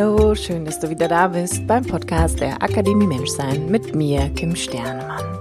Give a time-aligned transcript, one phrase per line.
[0.00, 4.56] Hallo, schön, dass du wieder da bist beim Podcast der Akademie Menschsein mit mir, Kim
[4.56, 5.38] Sternemann.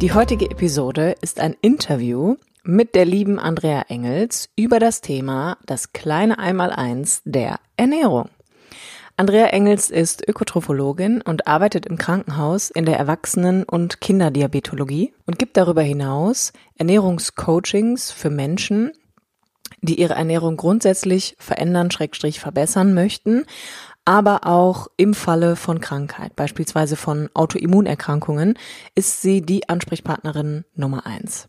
[0.00, 2.34] Die heutige Episode ist ein Interview
[2.64, 8.30] mit der lieben Andrea Engels über das Thema das kleine Einmaleins der Ernährung.
[9.16, 15.56] Andrea Engels ist Ökotrophologin und arbeitet im Krankenhaus in der Erwachsenen- und Kinderdiabetologie und gibt
[15.56, 18.90] darüber hinaus Ernährungscoachings für Menschen,
[19.84, 23.44] die ihre Ernährung grundsätzlich verändern, schrägstrich verbessern möchten,
[24.04, 28.58] aber auch im Falle von Krankheit, beispielsweise von Autoimmunerkrankungen,
[28.94, 31.48] ist sie die Ansprechpartnerin Nummer eins.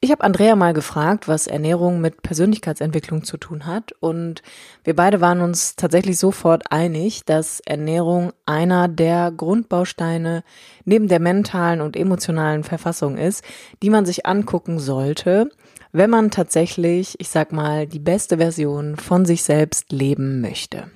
[0.00, 4.42] Ich habe Andrea mal gefragt, was Ernährung mit Persönlichkeitsentwicklung zu tun hat und
[4.82, 10.42] wir beide waren uns tatsächlich sofort einig, dass Ernährung einer der Grundbausteine
[10.84, 13.44] neben der mentalen und emotionalen Verfassung ist,
[13.82, 15.50] die man sich angucken sollte,
[15.92, 20.90] wenn man tatsächlich, ich sag mal, die beste Version von sich selbst leben möchte.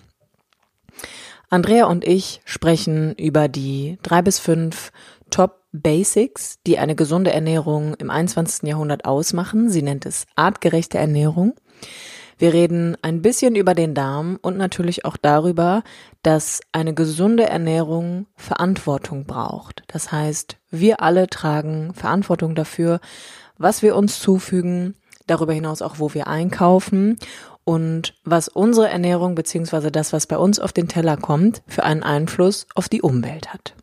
[1.51, 4.93] Andrea und ich sprechen über die drei bis fünf
[5.31, 8.69] Top Basics, die eine gesunde Ernährung im 21.
[8.69, 9.71] Jahrhundert ausmachen.
[9.71, 11.55] Sie nennt es artgerechte Ernährung.
[12.39, 15.83] Wir reden ein bisschen über den Darm und natürlich auch darüber,
[16.23, 19.83] dass eine gesunde Ernährung Verantwortung braucht.
[19.87, 23.01] Das heißt, wir alle tragen Verantwortung dafür,
[23.59, 24.95] was wir uns zufügen,
[25.27, 27.19] darüber hinaus auch, wo wir einkaufen
[27.65, 32.03] und was unsere Ernährung beziehungsweise das, was bei uns auf den Teller kommt, für einen
[32.03, 33.75] Einfluss auf die Umwelt hat.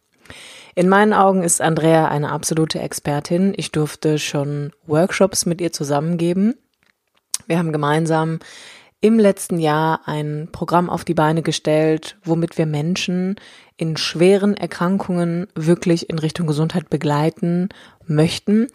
[0.75, 3.53] In meinen Augen ist Andrea eine absolute Expertin.
[3.57, 6.55] Ich durfte schon Workshops mit ihr zusammengeben.
[7.47, 8.39] Wir haben gemeinsam
[9.01, 13.35] im letzten Jahr ein Programm auf die Beine gestellt, womit wir Menschen
[13.75, 17.69] in schweren Erkrankungen wirklich in Richtung Gesundheit begleiten
[18.05, 18.67] möchten.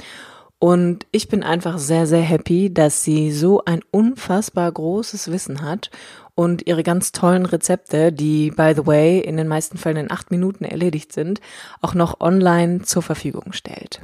[0.59, 5.91] Und ich bin einfach sehr, sehr happy, dass sie so ein unfassbar großes Wissen hat
[6.34, 10.31] und ihre ganz tollen Rezepte, die, by the way, in den meisten Fällen in acht
[10.31, 11.41] Minuten erledigt sind,
[11.83, 14.00] auch noch online zur Verfügung stellt.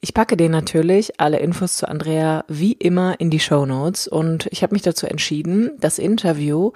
[0.00, 4.46] Ich packe dir natürlich alle Infos zu Andrea wie immer in die Show Notes und
[4.52, 6.70] ich habe mich dazu entschieden, das Interview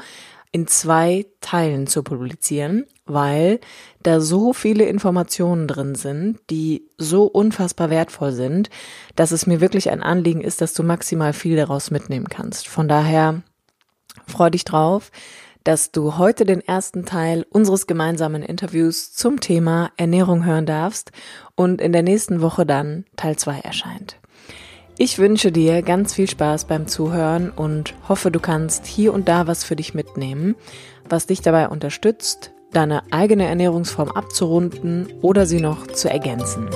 [0.53, 3.59] in zwei Teilen zu publizieren, weil
[4.03, 8.69] da so viele Informationen drin sind, die so unfassbar wertvoll sind,
[9.17, 12.69] dass es mir wirklich ein Anliegen ist, dass du maximal viel daraus mitnehmen kannst.
[12.69, 13.43] Von daher
[14.27, 15.11] freu dich drauf,
[15.65, 21.13] dass du heute den ersten Teil unseres gemeinsamen Interviews zum Thema Ernährung hören darfst
[21.55, 24.22] und in der nächsten Woche dann Teil zwei erscheint.
[24.99, 29.47] Ich wünsche dir ganz viel Spaß beim Zuhören und hoffe, du kannst hier und da
[29.47, 30.55] was für dich mitnehmen,
[31.09, 36.69] was dich dabei unterstützt, deine eigene Ernährungsform abzurunden oder sie noch zu ergänzen.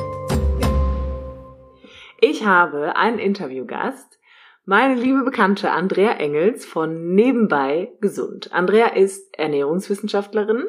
[2.21, 4.16] Ich habe einen Interviewgast,
[4.69, 8.53] meine liebe Bekannte Andrea Engels von Nebenbei Gesund.
[8.53, 10.65] Andrea ist Ernährungswissenschaftlerin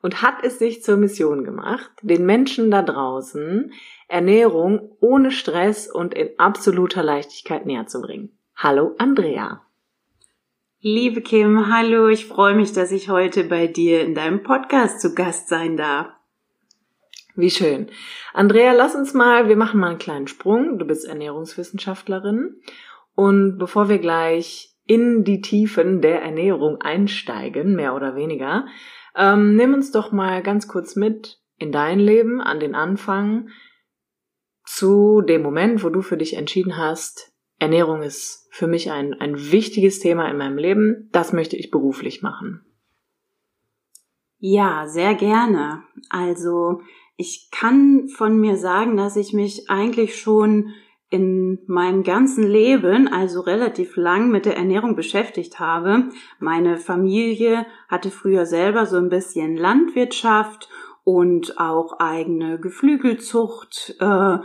[0.00, 3.72] und hat es sich zur Mission gemacht, den Menschen da draußen
[4.08, 8.30] Ernährung ohne Stress und in absoluter Leichtigkeit näher zu bringen.
[8.56, 9.60] Hallo Andrea.
[10.80, 15.14] Liebe Kim, hallo, ich freue mich, dass ich heute bei dir in deinem Podcast zu
[15.14, 16.08] Gast sein darf.
[17.34, 17.88] Wie schön.
[18.32, 20.78] Andrea, lass uns mal, wir machen mal einen kleinen Sprung.
[20.78, 22.60] Du bist Ernährungswissenschaftlerin.
[23.14, 28.66] Und bevor wir gleich in die Tiefen der Ernährung einsteigen, mehr oder weniger,
[29.16, 33.48] ähm, nimm uns doch mal ganz kurz mit in dein Leben, an den Anfang
[34.64, 39.52] zu dem Moment, wo du für dich entschieden hast, Ernährung ist für mich ein, ein
[39.52, 42.64] wichtiges Thema in meinem Leben, das möchte ich beruflich machen?
[44.38, 45.84] Ja, sehr gerne.
[46.10, 46.80] Also
[47.16, 50.70] ich kann von mir sagen, dass ich mich eigentlich schon
[51.12, 56.08] in meinem ganzen Leben, also relativ lang mit der Ernährung beschäftigt habe.
[56.38, 60.70] Meine Familie hatte früher selber so ein bisschen Landwirtschaft
[61.04, 63.94] und auch eigene Geflügelzucht.
[64.00, 64.38] Äh,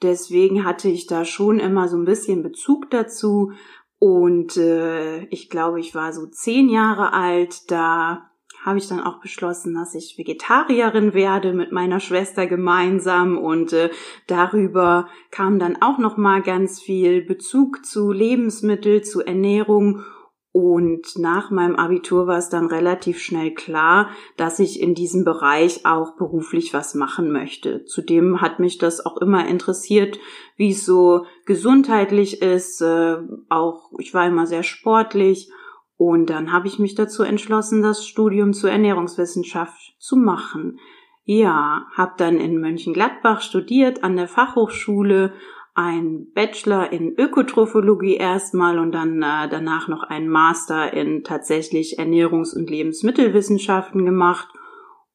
[0.00, 3.50] deswegen hatte ich da schon immer so ein bisschen Bezug dazu.
[3.98, 8.30] Und äh, ich glaube, ich war so zehn Jahre alt, da
[8.64, 13.90] habe ich dann auch beschlossen, dass ich Vegetarierin werde mit meiner Schwester gemeinsam und äh,
[14.26, 20.04] darüber kam dann auch noch mal ganz viel Bezug zu Lebensmittel, zu Ernährung
[20.52, 25.86] und nach meinem Abitur war es dann relativ schnell klar, dass ich in diesem Bereich
[25.86, 27.86] auch beruflich was machen möchte.
[27.86, 30.18] Zudem hat mich das auch immer interessiert,
[30.56, 32.82] wie es so gesundheitlich ist.
[32.82, 33.16] Äh,
[33.48, 35.50] auch ich war immer sehr sportlich
[35.96, 40.78] und dann habe ich mich dazu entschlossen, das Studium zur Ernährungswissenschaft zu machen.
[41.24, 45.32] Ja, habe dann in Mönchengladbach studiert an der Fachhochschule
[45.74, 52.54] ein Bachelor in Ökotrophologie erstmal und dann äh, danach noch einen Master in tatsächlich Ernährungs-
[52.54, 54.48] und Lebensmittelwissenschaften gemacht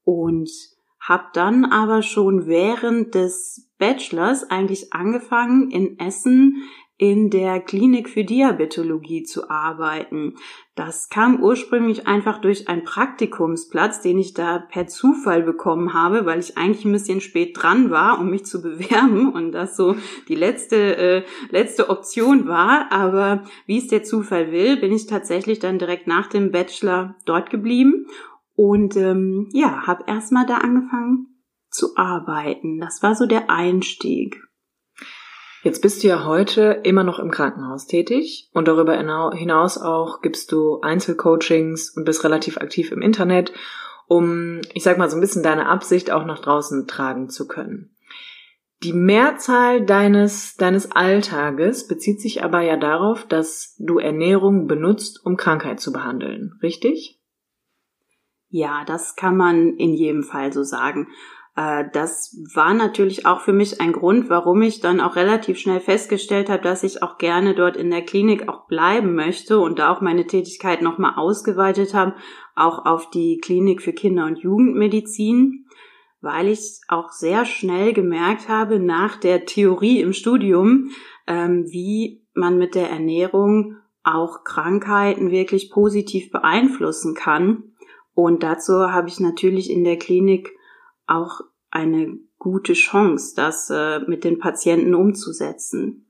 [0.04, 0.50] und
[1.00, 6.64] habe dann aber schon während des Bachelors eigentlich angefangen in Essen
[7.00, 10.36] in der Klinik für Diabetologie zu arbeiten.
[10.74, 16.40] Das kam ursprünglich einfach durch einen Praktikumsplatz, den ich da per Zufall bekommen habe, weil
[16.40, 19.96] ich eigentlich ein bisschen spät dran war, um mich zu bewerben und das so
[20.28, 22.92] die letzte äh, letzte Option war.
[22.92, 27.52] Aber wie es der Zufall will, bin ich tatsächlich dann direkt nach dem Bachelor dort
[27.52, 28.08] geblieben
[28.56, 31.28] und ähm, ja, habe erstmal da angefangen
[31.70, 32.80] zu arbeiten.
[32.80, 34.47] Das war so der Einstieg.
[35.68, 38.98] Jetzt bist du ja heute immer noch im Krankenhaus tätig und darüber
[39.34, 43.52] hinaus auch gibst du Einzelcoachings und bist relativ aktiv im Internet,
[44.08, 47.94] um, ich sag mal, so ein bisschen deine Absicht auch nach draußen tragen zu können.
[48.82, 55.36] Die Mehrzahl deines, deines Alltages bezieht sich aber ja darauf, dass du Ernährung benutzt, um
[55.36, 57.20] Krankheit zu behandeln, richtig?
[58.48, 61.10] Ja, das kann man in jedem Fall so sagen.
[61.58, 65.82] Äh, das war natürlich auch für mich ein Grund, warum ich dann auch relativ schnell
[65.82, 69.92] festgestellt habe, dass ich auch gerne dort in der Klinik auch bleiben möchte und da
[69.92, 72.16] auch meine Tätigkeit nochmal ausgeweitet habe,
[72.56, 75.66] auch auf die Klinik für Kinder- und Jugendmedizin,
[76.22, 80.92] weil ich auch sehr schnell gemerkt habe nach der Theorie im Studium,
[81.26, 87.64] ähm, wie man mit der Ernährung auch Krankheiten wirklich positiv beeinflussen kann.
[88.14, 90.57] Und dazu habe ich natürlich in der Klinik
[91.08, 96.10] auch eine gute Chance, das äh, mit den Patienten umzusetzen.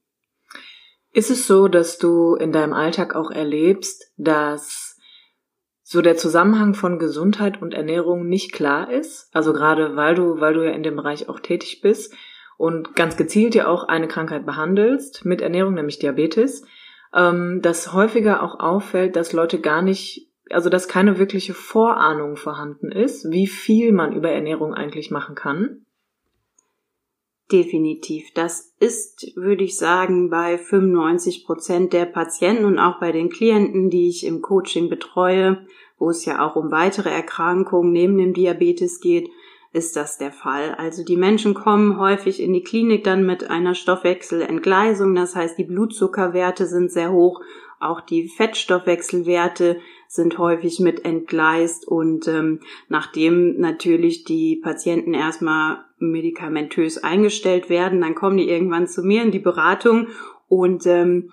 [1.14, 5.00] Ist es so, dass du in deinem Alltag auch erlebst, dass
[5.82, 9.30] so der Zusammenhang von Gesundheit und Ernährung nicht klar ist?
[9.34, 12.14] Also gerade weil du, weil du ja in dem Bereich auch tätig bist
[12.58, 16.66] und ganz gezielt ja auch eine Krankheit behandelst mit Ernährung, nämlich Diabetes,
[17.14, 22.92] ähm, dass häufiger auch auffällt, dass Leute gar nicht also dass keine wirkliche Vorahnung vorhanden
[22.92, 25.86] ist, wie viel man über Ernährung eigentlich machen kann?
[27.52, 28.34] Definitiv.
[28.34, 33.90] Das ist, würde ich sagen, bei 95 Prozent der Patienten und auch bei den Klienten,
[33.90, 35.66] die ich im Coaching betreue,
[35.98, 39.30] wo es ja auch um weitere Erkrankungen neben dem Diabetes geht,
[39.72, 40.76] ist das der Fall.
[40.76, 45.64] Also die Menschen kommen häufig in die Klinik dann mit einer Stoffwechselentgleisung, das heißt die
[45.64, 47.42] Blutzuckerwerte sind sehr hoch,
[47.80, 56.98] auch die Fettstoffwechselwerte sind häufig mit entgleist und ähm, nachdem natürlich die Patienten erstmal medikamentös
[56.98, 60.08] eingestellt werden, dann kommen die irgendwann zu mir in die Beratung
[60.48, 61.32] und ähm,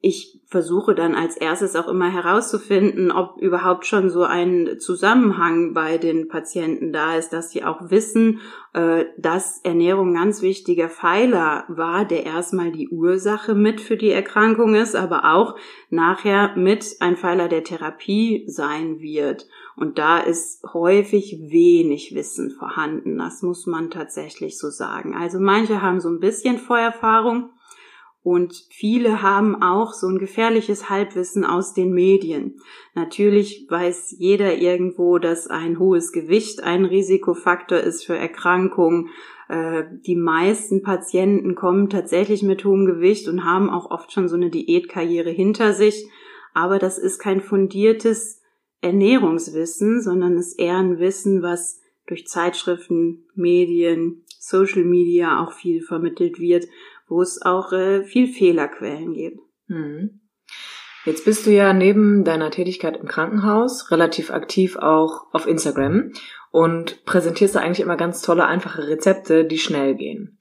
[0.00, 5.98] ich versuche dann als erstes auch immer herauszufinden, ob überhaupt schon so ein Zusammenhang bei
[5.98, 8.40] den Patienten da ist, dass sie auch wissen,
[8.74, 14.10] äh, dass Ernährung ein ganz wichtiger Pfeiler war, der erstmal die Ursache mit für die
[14.10, 15.56] Erkrankung ist, aber auch
[15.90, 19.48] nachher mit ein Pfeiler der Therapie sein wird.
[19.76, 23.18] Und da ist häufig wenig Wissen vorhanden.
[23.18, 25.16] Das muss man tatsächlich so sagen.
[25.16, 27.50] Also manche haben so ein bisschen Vorerfahrung,
[28.22, 32.60] und viele haben auch so ein gefährliches Halbwissen aus den Medien.
[32.94, 39.08] Natürlich weiß jeder irgendwo, dass ein hohes Gewicht ein Risikofaktor ist für Erkrankungen.
[39.48, 44.36] Äh, die meisten Patienten kommen tatsächlich mit hohem Gewicht und haben auch oft schon so
[44.36, 46.10] eine Diätkarriere hinter sich.
[46.54, 48.42] Aber das ist kein fundiertes
[48.80, 56.40] Ernährungswissen, sondern ist eher ein Wissen, was durch Zeitschriften, Medien, Social Media auch viel vermittelt
[56.40, 56.66] wird
[57.08, 59.40] wo es auch äh, viel Fehlerquellen gibt.
[59.68, 60.20] Hm.
[61.04, 66.12] Jetzt bist du ja neben deiner Tätigkeit im Krankenhaus relativ aktiv auch auf Instagram
[66.50, 70.38] und präsentierst da eigentlich immer ganz tolle, einfache Rezepte, die schnell gehen.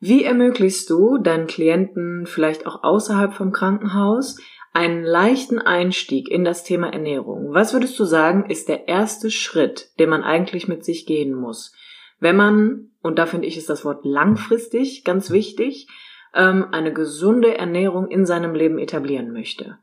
[0.00, 4.38] Wie ermöglichst du deinen Klienten vielleicht auch außerhalb vom Krankenhaus
[4.72, 7.54] einen leichten Einstieg in das Thema Ernährung?
[7.54, 11.72] Was würdest du sagen, ist der erste Schritt, den man eigentlich mit sich gehen muss?
[12.20, 15.88] Wenn man, und da finde ich ist das Wort langfristig ganz wichtig,
[16.36, 19.78] ähm, eine gesunde Ernährung in seinem Leben etablieren möchte?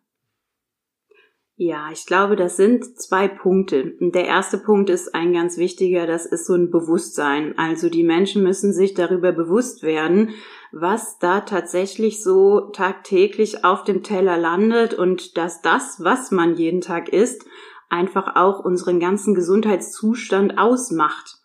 [1.55, 3.93] Ja, ich glaube, das sind zwei Punkte.
[3.99, 7.57] Der erste Punkt ist ein ganz wichtiger, das ist so ein Bewusstsein.
[7.57, 10.31] Also die Menschen müssen sich darüber bewusst werden,
[10.71, 16.81] was da tatsächlich so tagtäglich auf dem Teller landet und dass das, was man jeden
[16.81, 17.45] Tag isst,
[17.87, 21.37] einfach auch unseren ganzen Gesundheitszustand ausmacht.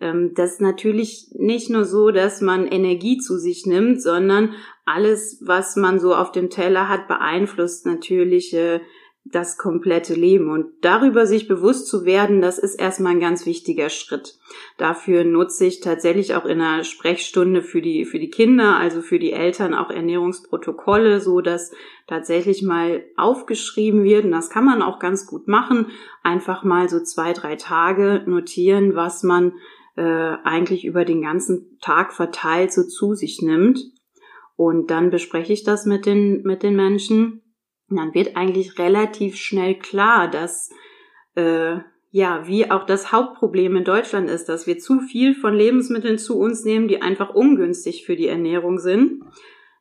[0.00, 5.40] Ähm, das ist natürlich nicht nur so, dass man Energie zu sich nimmt, sondern alles,
[5.44, 8.80] was man so auf dem Teller hat, beeinflusst natürlich äh,
[9.32, 10.50] das komplette Leben.
[10.50, 14.38] Und darüber sich bewusst zu werden, das ist erstmal ein ganz wichtiger Schritt.
[14.78, 19.18] Dafür nutze ich tatsächlich auch in einer Sprechstunde für die, für die Kinder, also für
[19.18, 21.72] die Eltern auch Ernährungsprotokolle, so dass
[22.06, 24.24] tatsächlich mal aufgeschrieben wird.
[24.24, 25.86] Und das kann man auch ganz gut machen.
[26.22, 29.54] Einfach mal so zwei, drei Tage notieren, was man
[29.96, 33.80] äh, eigentlich über den ganzen Tag verteilt so zu sich nimmt.
[34.56, 37.42] Und dann bespreche ich das mit den, mit den Menschen
[37.88, 40.70] dann wird eigentlich relativ schnell klar, dass
[41.34, 41.76] äh,
[42.10, 46.38] ja, wie auch das Hauptproblem in Deutschland ist, dass wir zu viel von Lebensmitteln zu
[46.38, 49.22] uns nehmen, die einfach ungünstig für die Ernährung sind.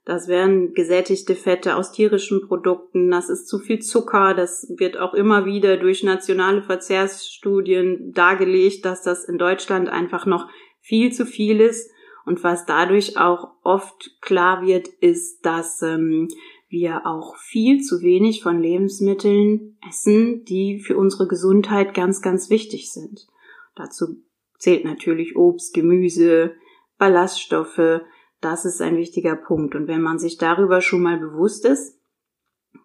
[0.05, 5.15] Das wären gesättigte Fette aus tierischen Produkten, das ist zu viel Zucker, das wird auch
[5.15, 10.47] immer wieder durch nationale Verzehrsstudien dargelegt, dass das in Deutschland einfach noch
[10.79, 11.89] viel zu viel ist.
[12.23, 16.27] Und was dadurch auch oft klar wird, ist, dass ähm,
[16.69, 22.91] wir auch viel zu wenig von Lebensmitteln essen, die für unsere Gesundheit ganz, ganz wichtig
[22.91, 23.27] sind.
[23.75, 24.23] Dazu
[24.59, 26.53] zählt natürlich Obst, Gemüse,
[26.97, 28.01] Ballaststoffe.
[28.45, 29.73] Das ist ein wichtiger Punkt.
[29.73, 31.99] Und wenn man sich darüber schon mal bewusst ist,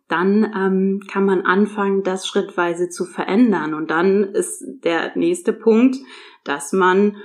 [0.08, 3.74] dann ähm, kann man anfangen, das schrittweise zu verändern.
[3.74, 5.98] Und dann ist der nächste Punkt,
[6.44, 7.18] dass man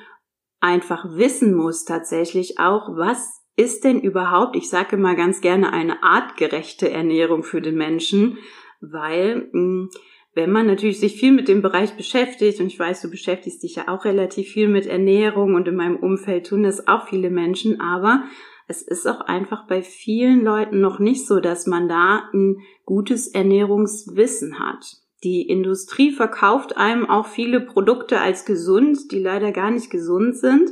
[0.60, 6.04] einfach wissen muss tatsächlich auch, was ist denn überhaupt, ich sage mal ganz gerne, eine
[6.04, 8.38] artgerechte Ernährung für den Menschen,
[8.82, 9.90] weil hm,
[10.36, 13.76] wenn man natürlich sich viel mit dem Bereich beschäftigt, und ich weiß, du beschäftigst dich
[13.76, 17.80] ja auch relativ viel mit Ernährung und in meinem Umfeld tun das auch viele Menschen,
[17.80, 18.24] aber
[18.68, 23.28] es ist auch einfach bei vielen Leuten noch nicht so, dass man da ein gutes
[23.28, 24.98] Ernährungswissen hat.
[25.24, 30.72] Die Industrie verkauft einem auch viele Produkte als gesund, die leider gar nicht gesund sind.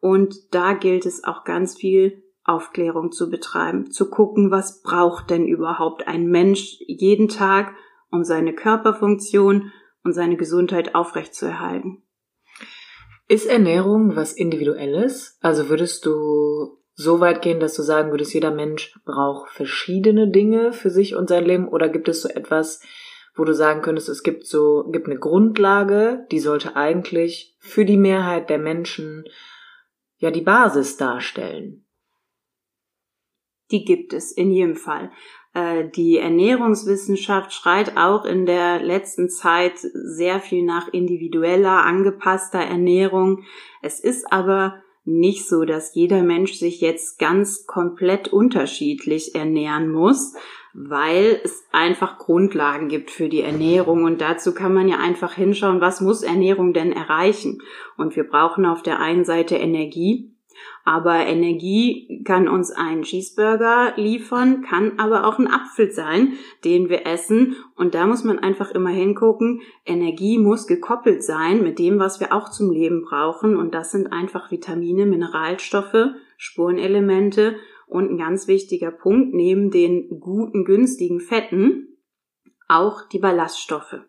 [0.00, 5.46] Und da gilt es auch ganz viel Aufklärung zu betreiben, zu gucken, was braucht denn
[5.46, 7.74] überhaupt ein Mensch jeden Tag,
[8.14, 12.02] um seine Körperfunktion und seine Gesundheit aufrechtzuerhalten.
[13.28, 15.38] Ist Ernährung was Individuelles?
[15.40, 20.72] Also würdest du so weit gehen, dass du sagen würdest, jeder Mensch braucht verschiedene Dinge
[20.72, 21.68] für sich und sein Leben?
[21.68, 22.80] Oder gibt es so etwas,
[23.34, 27.96] wo du sagen könntest, es gibt so, gibt eine Grundlage, die sollte eigentlich für die
[27.96, 29.24] Mehrheit der Menschen
[30.18, 31.84] ja die Basis darstellen?
[33.70, 35.10] die gibt es in jedem Fall.
[35.54, 43.44] Äh, die Ernährungswissenschaft schreit auch in der letzten Zeit sehr viel nach individueller, angepasster Ernährung.
[43.80, 50.34] Es ist aber nicht so, dass jeder Mensch sich jetzt ganz komplett unterschiedlich ernähren muss,
[50.72, 55.80] weil es einfach Grundlagen gibt für die Ernährung und dazu kann man ja einfach hinschauen,
[55.80, 57.62] was muss Ernährung denn erreichen?
[57.96, 60.33] Und wir brauchen auf der einen Seite Energie,
[60.84, 67.06] aber Energie kann uns ein Cheeseburger liefern, kann aber auch ein Apfel sein, den wir
[67.06, 67.56] essen.
[67.74, 69.62] Und da muss man einfach immer hingucken.
[69.86, 73.56] Energie muss gekoppelt sein mit dem, was wir auch zum Leben brauchen.
[73.56, 80.66] Und das sind einfach Vitamine, Mineralstoffe, Spurenelemente und ein ganz wichtiger Punkt neben den guten,
[80.66, 81.96] günstigen Fetten
[82.68, 84.00] auch die Ballaststoffe.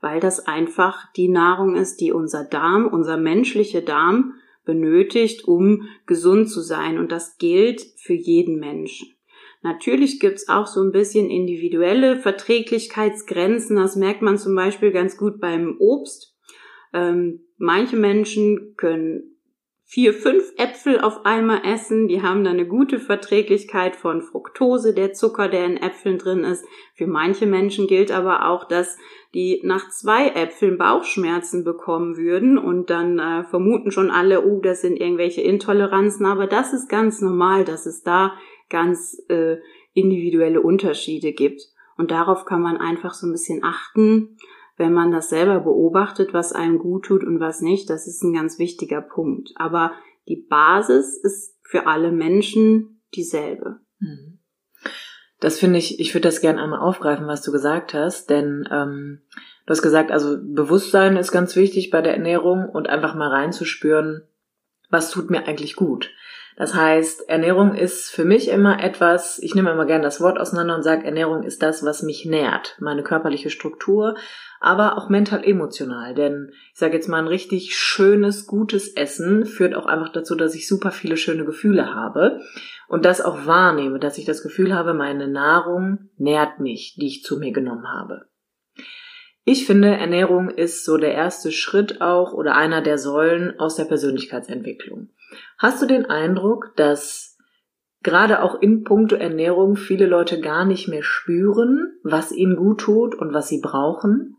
[0.00, 4.34] Weil das einfach die Nahrung ist, die unser Darm, unser menschlicher Darm
[4.64, 6.98] benötigt, um gesund zu sein.
[6.98, 9.14] Und das gilt für jeden Menschen.
[9.62, 13.76] Natürlich gibt's auch so ein bisschen individuelle Verträglichkeitsgrenzen.
[13.76, 16.36] Das merkt man zum Beispiel ganz gut beim Obst.
[16.92, 19.31] Ähm, manche Menschen können
[19.92, 22.08] vier, fünf Äpfel auf einmal essen.
[22.08, 26.64] Die haben dann eine gute Verträglichkeit von Fructose, der Zucker, der in Äpfeln drin ist.
[26.94, 28.96] Für manche Menschen gilt aber auch, dass
[29.34, 34.80] die nach zwei Äpfeln Bauchschmerzen bekommen würden und dann äh, vermuten schon alle, oh, das
[34.80, 36.24] sind irgendwelche Intoleranzen.
[36.24, 38.32] Aber das ist ganz normal, dass es da
[38.70, 39.58] ganz äh,
[39.92, 41.60] individuelle Unterschiede gibt.
[41.98, 44.38] Und darauf kann man einfach so ein bisschen achten
[44.82, 48.34] wenn man das selber beobachtet, was einem gut tut und was nicht, das ist ein
[48.34, 49.50] ganz wichtiger Punkt.
[49.54, 49.92] Aber
[50.26, 53.78] die Basis ist für alle Menschen dieselbe.
[54.00, 54.40] Mhm.
[55.38, 59.22] Das finde ich, ich würde das gerne einmal aufgreifen, was du gesagt hast, denn ähm,
[59.66, 64.22] du hast gesagt, also Bewusstsein ist ganz wichtig bei der Ernährung und einfach mal reinzuspüren,
[64.90, 66.10] was tut mir eigentlich gut.
[66.56, 70.76] Das heißt, Ernährung ist für mich immer etwas, ich nehme immer gerne das Wort auseinander
[70.76, 74.16] und sage, Ernährung ist das, was mich nährt, meine körperliche Struktur,
[74.60, 76.14] aber auch mental emotional.
[76.14, 80.54] Denn ich sage jetzt mal, ein richtig schönes, gutes Essen führt auch einfach dazu, dass
[80.54, 82.40] ich super viele schöne Gefühle habe
[82.86, 87.22] und das auch wahrnehme, dass ich das Gefühl habe, meine Nahrung nährt mich, die ich
[87.22, 88.26] zu mir genommen habe.
[89.44, 93.86] Ich finde, Ernährung ist so der erste Schritt auch oder einer der Säulen aus der
[93.86, 95.08] Persönlichkeitsentwicklung.
[95.62, 97.38] Hast du den Eindruck, dass
[98.02, 103.14] gerade auch in puncto Ernährung viele Leute gar nicht mehr spüren, was ihnen gut tut
[103.14, 104.34] und was sie brauchen?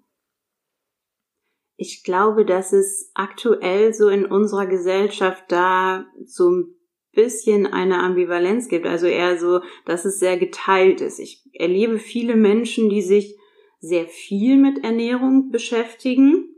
[1.77, 6.75] Ich glaube, dass es aktuell so in unserer Gesellschaft da so ein
[7.13, 8.85] bisschen eine Ambivalenz gibt.
[8.85, 11.19] Also eher so, dass es sehr geteilt ist.
[11.19, 13.39] Ich erlebe viele Menschen, die sich
[13.79, 16.52] sehr viel mit Ernährung beschäftigen,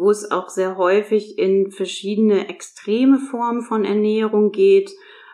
[0.00, 4.90] wo es auch sehr häufig in verschiedene extreme Formen von Ernährung geht,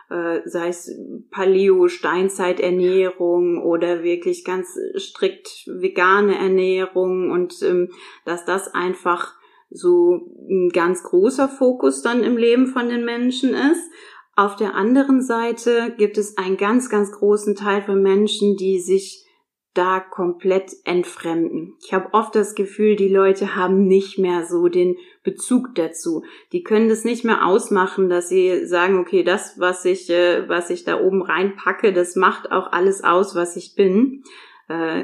[0.09, 0.91] äh, sei es
[1.31, 7.89] Paleo, Steinzeiternährung oder wirklich ganz strikt vegane Ernährung und ähm,
[8.25, 9.35] dass das einfach
[9.69, 13.91] so ein ganz großer Fokus dann im Leben von den Menschen ist.
[14.35, 19.26] Auf der anderen Seite gibt es einen ganz, ganz großen Teil von Menschen, die sich
[19.77, 21.75] da komplett entfremden.
[21.83, 26.23] Ich habe oft das Gefühl, die Leute haben nicht mehr so den Bezug dazu.
[26.51, 30.69] Die können das nicht mehr ausmachen, dass sie sagen, okay, das, was ich, äh, was
[30.69, 34.23] ich da oben reinpacke, das macht auch alles aus, was ich bin.
[34.67, 35.03] Äh,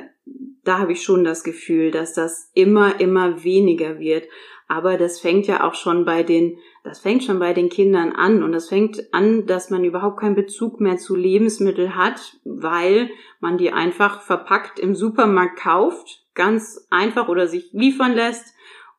[0.64, 4.28] da habe ich schon das Gefühl, dass das immer, immer weniger wird.
[4.68, 8.44] Aber das fängt ja auch schon bei den, das fängt schon bei den Kindern an
[8.44, 13.58] und das fängt an, dass man überhaupt keinen Bezug mehr zu Lebensmitteln hat, weil man
[13.58, 18.54] die einfach verpackt im Supermarkt kauft, ganz einfach oder sich liefern lässt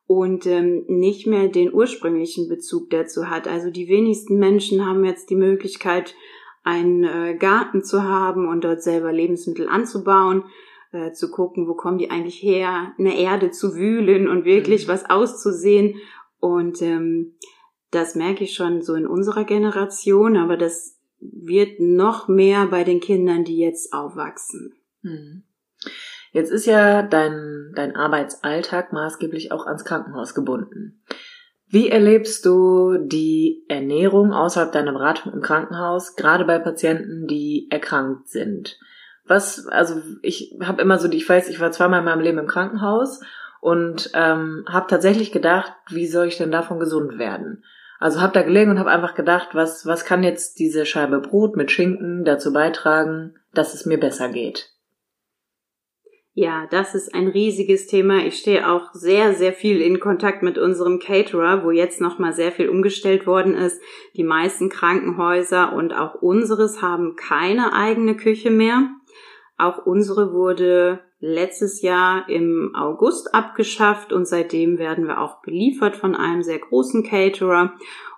[0.07, 3.47] und ähm, nicht mehr den ursprünglichen Bezug dazu hat.
[3.47, 6.15] Also die wenigsten Menschen haben jetzt die Möglichkeit,
[6.63, 10.45] einen äh, Garten zu haben und dort selber Lebensmittel anzubauen
[10.95, 14.91] äh, zu gucken, wo kommen die eigentlich her, eine Erde zu wühlen und wirklich mhm.
[14.91, 15.95] was auszusehen.
[16.39, 17.35] Und ähm,
[17.91, 22.99] das merke ich schon so in unserer Generation, aber das wird noch mehr bei den
[22.99, 24.73] Kindern, die jetzt aufwachsen.
[25.01, 25.43] Mhm.
[26.31, 31.01] Jetzt ist ja dein, dein Arbeitsalltag maßgeblich auch ans Krankenhaus gebunden.
[31.67, 38.29] Wie erlebst du die Ernährung außerhalb deiner Beratung im Krankenhaus, gerade bei Patienten, die erkrankt
[38.29, 38.77] sind?
[39.27, 42.47] Was, also ich habe immer so, ich weiß, ich war zweimal in meinem Leben im
[42.47, 43.21] Krankenhaus
[43.61, 47.63] und ähm, habe tatsächlich gedacht, wie soll ich denn davon gesund werden?
[47.99, 51.55] Also habe da gelegen und habe einfach gedacht, was, was kann jetzt diese Scheibe Brot
[51.55, 54.75] mit Schinken dazu beitragen, dass es mir besser geht?
[56.37, 58.25] Ja, das ist ein riesiges Thema.
[58.25, 62.51] Ich stehe auch sehr, sehr viel in Kontakt mit unserem Caterer, wo jetzt nochmal sehr
[62.51, 63.81] viel umgestellt worden ist.
[64.17, 68.89] Die meisten Krankenhäuser und auch unseres haben keine eigene Küche mehr.
[69.57, 76.15] Auch unsere wurde letztes Jahr im August abgeschafft und seitdem werden wir auch beliefert von
[76.15, 77.73] einem sehr großen Caterer.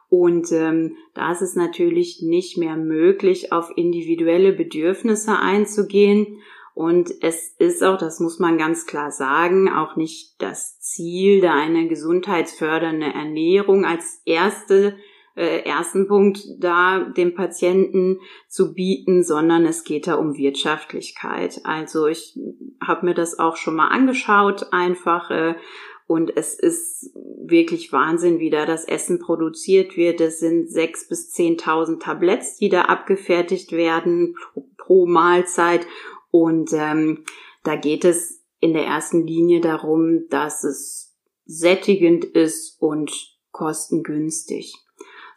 [0.10, 6.40] Und ähm, da ist es natürlich nicht mehr möglich, auf individuelle Bedürfnisse einzugehen.
[6.74, 11.54] Und es ist auch, das muss man ganz klar sagen, auch nicht das Ziel, da
[11.54, 14.96] eine gesundheitsfördernde Ernährung als erste
[15.38, 21.62] äh, ersten Punkt da dem Patienten zu bieten, sondern es geht da um Wirtschaftlichkeit.
[21.64, 22.38] Also ich
[22.82, 25.56] habe mir das auch schon mal angeschaut, einfach äh,
[26.08, 30.22] und es ist wirklich Wahnsinn, wie da das Essen produziert wird.
[30.22, 35.86] Es sind sechs bis zehntausend Tabletts, die da abgefertigt werden pro, pro Mahlzeit.
[36.32, 37.26] Und ähm,
[37.64, 41.14] da geht es in der ersten Linie darum, dass es
[41.46, 43.12] sättigend ist und
[43.52, 44.74] kostengünstig.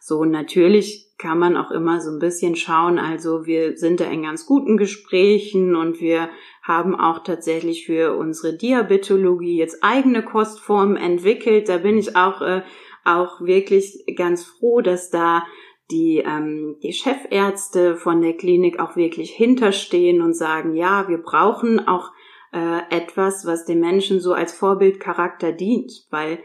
[0.03, 2.97] So, natürlich kann man auch immer so ein bisschen schauen.
[2.97, 6.29] Also wir sind da in ganz guten Gesprächen und wir
[6.63, 11.69] haben auch tatsächlich für unsere Diabetologie jetzt eigene Kostformen entwickelt.
[11.69, 12.63] Da bin ich auch, äh,
[13.05, 15.43] auch wirklich ganz froh, dass da
[15.91, 21.87] die, ähm, die Chefärzte von der Klinik auch wirklich hinterstehen und sagen, ja, wir brauchen
[21.87, 22.09] auch
[22.53, 26.39] äh, etwas, was den Menschen so als Vorbildcharakter dient, weil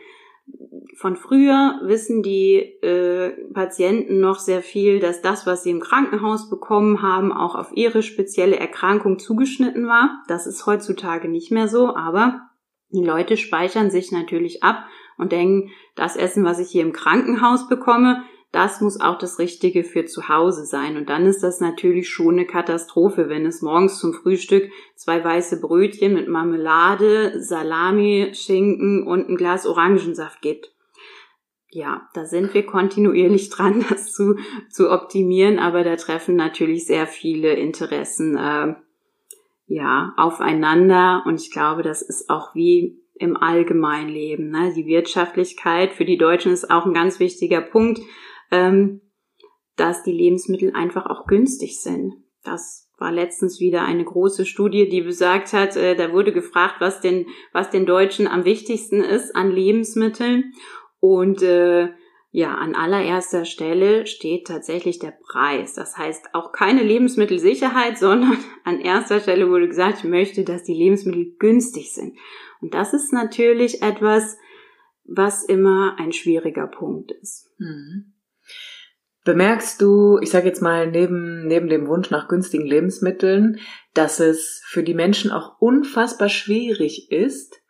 [0.97, 6.49] von früher wissen die äh, Patienten noch sehr viel, dass das, was sie im Krankenhaus
[6.49, 10.23] bekommen haben, auch auf ihre spezielle Erkrankung zugeschnitten war.
[10.27, 12.49] Das ist heutzutage nicht mehr so, aber
[12.91, 14.85] die Leute speichern sich natürlich ab
[15.19, 18.23] und denken, das Essen, was ich hier im Krankenhaus bekomme,
[18.57, 20.97] das muss auch das Richtige für zu Hause sein.
[20.97, 25.61] Und dann ist das natürlich schon eine Katastrophe, wenn es morgens zum Frühstück zwei weiße
[25.61, 30.73] Brötchen mit Marmelade, Salami, Schinken und ein Glas Orangensaft gibt.
[31.69, 34.37] ja, da sind wir kontinuierlich dran, das zu,
[34.71, 38.75] zu optimieren, aber da treffen natürlich sehr viele Interessen äh,
[39.67, 44.51] ja aufeinander und ich glaube, das ist auch wie im Allgemeinleben.
[44.51, 44.73] Ne?
[44.75, 48.01] Die Wirtschaftlichkeit für die Deutschen ist auch ein ganz wichtiger Punkt,
[48.51, 49.01] ähm,
[49.77, 52.15] dass die Lebensmittel einfach auch günstig sind.
[52.43, 57.01] Das war letztens wieder eine große Studie, die besagt hat, äh, da wurde gefragt, was
[57.01, 60.53] denn, was den Deutschen am wichtigsten ist an Lebensmitteln.
[61.01, 61.91] Und äh,
[62.31, 65.75] ja, an allererster Stelle steht tatsächlich der Preis.
[65.75, 70.75] Das heißt auch keine Lebensmittelsicherheit, sondern an erster Stelle wurde gesagt, ich möchte, dass die
[70.75, 72.17] Lebensmittel günstig sind.
[72.61, 74.39] Und das ist natürlich etwas,
[75.05, 77.51] was immer ein schwieriger Punkt ist.
[77.59, 78.16] Mhm.
[79.27, 83.59] Bemerkst du, ich sage jetzt mal neben neben dem Wunsch nach günstigen Lebensmitteln,
[83.93, 87.61] dass es für die Menschen auch unfassbar schwierig ist,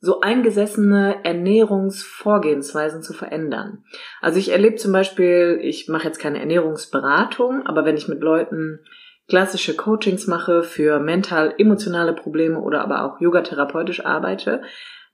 [0.00, 3.84] so eingesessene Ernährungsvorgehensweisen zu verändern.
[4.22, 8.80] Also ich erlebe zum Beispiel, ich mache jetzt keine Ernährungsberatung, aber wenn ich mit Leuten
[9.28, 14.62] klassische Coachings mache für mental-emotionale Probleme oder aber auch yogatherapeutisch arbeite,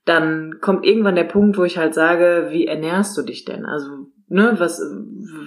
[0.05, 3.65] dann kommt irgendwann der Punkt, wo ich halt sage, wie ernährst du dich denn?
[3.65, 4.81] Also, ne, was,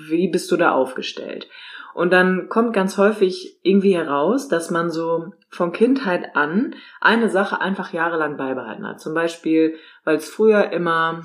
[0.09, 1.49] wie bist du da aufgestellt?
[1.95, 7.61] Und dann kommt ganz häufig irgendwie heraus, dass man so von Kindheit an eine Sache
[7.61, 9.01] einfach jahrelang beibehalten hat.
[9.01, 11.23] Zum Beispiel, weil es früher immer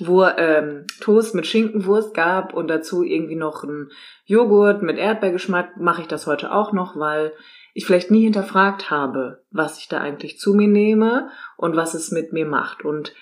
[0.00, 3.90] wo ähm, Toast mit Schinkenwurst gab und dazu irgendwie noch ein
[4.24, 7.32] Joghurt mit Erdbeergeschmack, mache ich das heute auch noch, weil
[7.74, 12.10] ich vielleicht nie hinterfragt habe, was ich da eigentlich zu mir nehme und was es
[12.10, 12.84] mit mir macht.
[12.84, 13.12] Und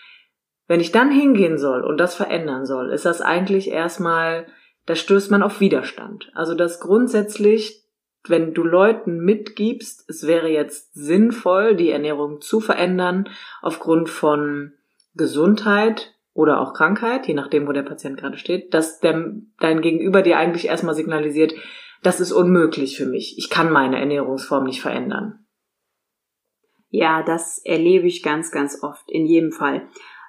[0.68, 4.46] wenn ich dann hingehen soll und das verändern soll, ist das eigentlich erstmal
[4.88, 6.30] da stößt man auf Widerstand.
[6.32, 7.84] Also das grundsätzlich,
[8.26, 13.28] wenn du Leuten mitgibst, es wäre jetzt sinnvoll, die Ernährung zu verändern
[13.60, 14.72] aufgrund von
[15.14, 20.38] Gesundheit oder auch Krankheit, je nachdem, wo der Patient gerade steht, dass dein Gegenüber dir
[20.38, 21.52] eigentlich erstmal signalisiert,
[22.02, 23.36] das ist unmöglich für mich.
[23.36, 25.44] Ich kann meine Ernährungsform nicht verändern.
[26.88, 29.86] Ja, das erlebe ich ganz, ganz oft, in jedem Fall.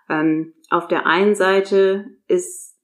[0.09, 2.77] Ähm, auf der einen Seite ist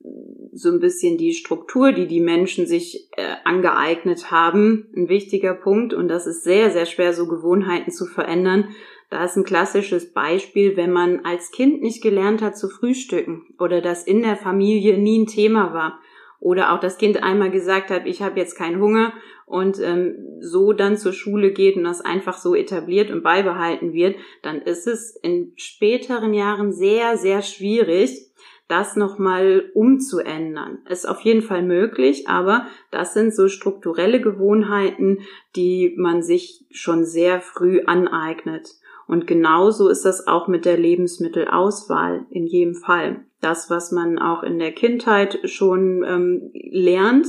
[0.53, 5.93] so ein bisschen die Struktur, die die Menschen sich äh, angeeignet haben, ein wichtiger Punkt.
[5.93, 8.69] Und das ist sehr, sehr schwer, so Gewohnheiten zu verändern.
[9.09, 13.81] Da ist ein klassisches Beispiel, wenn man als Kind nicht gelernt hat zu frühstücken oder
[13.81, 15.99] das in der Familie nie ein Thema war
[16.39, 19.13] oder auch das Kind einmal gesagt hat, ich habe jetzt keinen Hunger
[19.45, 24.15] und ähm, so dann zur Schule geht und das einfach so etabliert und beibehalten wird,
[24.41, 28.31] dann ist es in späteren Jahren sehr, sehr schwierig,
[28.67, 30.79] das nochmal umzuändern.
[30.89, 35.19] Ist auf jeden Fall möglich, aber das sind so strukturelle Gewohnheiten,
[35.55, 38.69] die man sich schon sehr früh aneignet.
[39.07, 43.25] Und genauso ist das auch mit der Lebensmittelauswahl in jedem Fall.
[43.41, 47.27] Das, was man auch in der Kindheit schon ähm, lernt,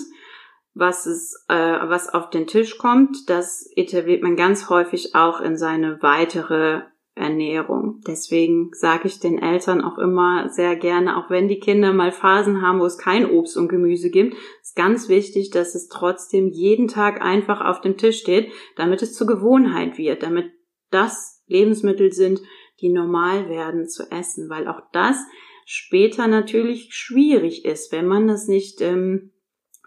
[0.75, 5.57] was es, äh, was auf den Tisch kommt, das etabliert man ganz häufig auch in
[5.57, 6.83] seine weitere
[7.17, 8.03] Ernährung.
[8.07, 12.61] Deswegen sage ich den Eltern auch immer sehr gerne, auch wenn die Kinder mal Phasen
[12.61, 16.89] haben, wo es kein Obst und Gemüse gibt, ist ganz wichtig, dass es trotzdem jeden
[16.89, 20.53] Tag einfach auf dem Tisch steht, damit es zur Gewohnheit wird, damit
[20.91, 22.41] das Lebensmittel sind,
[22.81, 25.17] die normal werden zu essen, weil auch das
[25.65, 29.33] später natürlich schwierig ist, wenn man das nicht ähm,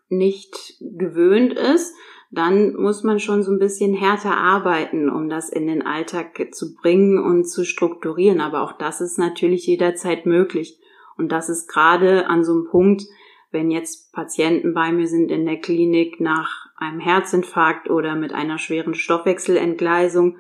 [0.10, 1.94] nicht gewöhnt ist
[2.32, 6.76] dann muss man schon so ein bisschen härter arbeiten, um das in den Alltag zu
[6.76, 8.40] bringen und zu strukturieren.
[8.40, 10.80] Aber auch das ist natürlich jederzeit möglich.
[11.18, 13.04] Und das ist gerade an so einem Punkt,
[13.52, 18.60] wenn jetzt Patienten bei mir sind in der Klinik nach einem Herzinfarkt oder mit einer
[18.60, 20.38] schweren Stoffwechselentgleisung,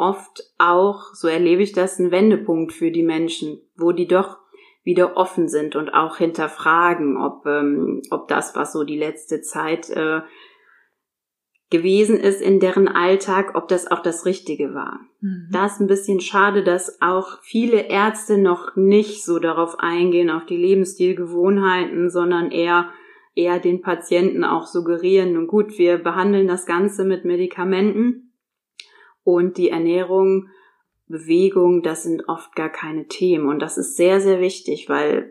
[0.00, 4.38] oft auch, so erlebe ich das, ein Wendepunkt für die Menschen, wo die doch
[4.82, 9.90] wieder offen sind und auch hinterfragen, ob, ähm, ob das, was so die letzte Zeit
[9.90, 10.22] äh,
[11.70, 15.00] gewesen ist in deren Alltag, ob das auch das Richtige war.
[15.20, 15.48] Mhm.
[15.52, 20.46] Da ist ein bisschen schade, dass auch viele Ärzte noch nicht so darauf eingehen, auf
[20.46, 22.90] die Lebensstilgewohnheiten, sondern eher
[23.34, 28.29] eher den Patienten auch suggerieren, und gut, wir behandeln das Ganze mit Medikamenten
[29.34, 30.48] und die Ernährung,
[31.06, 33.48] Bewegung, das sind oft gar keine Themen.
[33.48, 35.28] Und das ist sehr, sehr wichtig, weil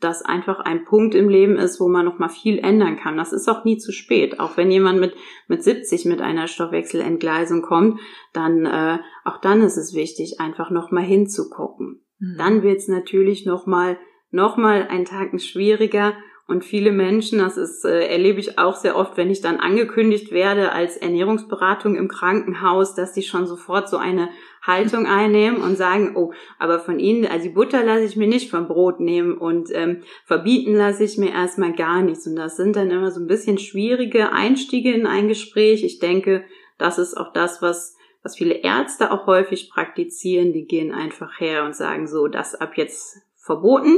[0.00, 3.16] das einfach ein Punkt im Leben ist, wo man noch mal viel ändern kann.
[3.16, 4.40] Das ist auch nie zu spät.
[4.40, 5.14] Auch wenn jemand mit
[5.46, 8.00] mit 70 mit einer Stoffwechselentgleisung kommt,
[8.32, 12.04] dann äh, auch dann ist es wichtig, einfach noch mal hinzugucken.
[12.18, 12.36] Mhm.
[12.36, 13.96] Dann wird es natürlich noch mal
[14.30, 16.14] noch mal ein Tacken schwieriger
[16.52, 20.32] Und viele Menschen, das ist, äh, erlebe ich auch sehr oft, wenn ich dann angekündigt
[20.32, 24.28] werde als Ernährungsberatung im Krankenhaus, dass die schon sofort so eine
[24.60, 28.50] Haltung einnehmen und sagen, oh, aber von Ihnen, also die Butter lasse ich mir nicht
[28.50, 32.26] vom Brot nehmen und ähm, verbieten lasse ich mir erstmal gar nichts.
[32.26, 35.82] Und das sind dann immer so ein bisschen schwierige Einstiege in ein Gespräch.
[35.84, 36.44] Ich denke,
[36.76, 41.64] das ist auch das, was was viele Ärzte auch häufig praktizieren, die gehen einfach her
[41.64, 43.96] und sagen so, das ab jetzt verboten,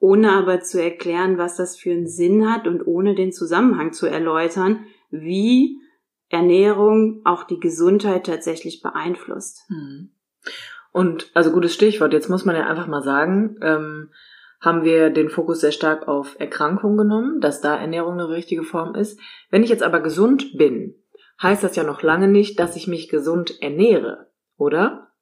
[0.00, 4.06] ohne aber zu erklären, was das für einen Sinn hat und ohne den Zusammenhang zu
[4.06, 5.78] erläutern, wie
[6.30, 9.62] Ernährung auch die Gesundheit tatsächlich beeinflusst.
[9.68, 10.10] Hm.
[10.92, 14.10] Und also gutes Stichwort, jetzt muss man ja einfach mal sagen, ähm,
[14.60, 18.94] haben wir den Fokus sehr stark auf Erkrankung genommen, dass da Ernährung eine richtige Form
[18.94, 19.18] ist.
[19.50, 20.94] Wenn ich jetzt aber gesund bin,
[21.42, 25.12] heißt das ja noch lange nicht, dass ich mich gesund ernähre, oder?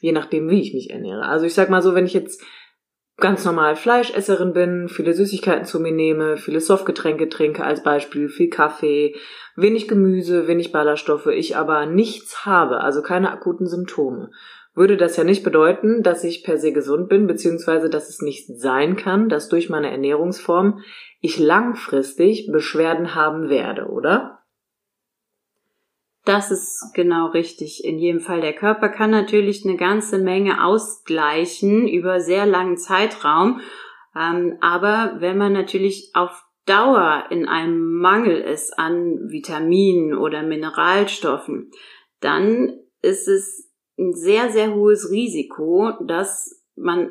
[0.00, 1.22] Je nachdem, wie ich mich ernähre.
[1.22, 2.42] Also ich sag mal so, wenn ich jetzt
[3.18, 8.48] ganz normal Fleischesserin bin, viele Süßigkeiten zu mir nehme, viele Softgetränke trinke als Beispiel, viel
[8.48, 9.16] Kaffee,
[9.56, 14.30] wenig Gemüse, wenig Ballaststoffe, ich aber nichts habe, also keine akuten Symptome,
[14.74, 18.46] würde das ja nicht bedeuten, dass ich per se gesund bin, beziehungsweise dass es nicht
[18.46, 20.80] sein kann, dass durch meine Ernährungsform
[21.20, 24.37] ich langfristig Beschwerden haben werde, oder?
[26.28, 27.82] Das ist genau richtig.
[27.86, 28.42] In jedem Fall.
[28.42, 33.62] Der Körper kann natürlich eine ganze Menge ausgleichen über sehr langen Zeitraum.
[34.14, 41.70] Ähm, aber wenn man natürlich auf Dauer in einem Mangel ist an Vitaminen oder Mineralstoffen,
[42.20, 47.10] dann ist es ein sehr, sehr hohes Risiko, dass man